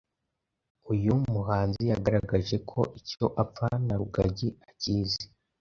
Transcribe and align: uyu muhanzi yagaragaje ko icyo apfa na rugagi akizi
uyu 0.91 1.13
muhanzi 1.33 1.81
yagaragaje 1.91 2.55
ko 2.69 2.79
icyo 2.99 3.25
apfa 3.43 3.67
na 3.87 3.95
rugagi 3.99 4.47
akizi 4.69 5.23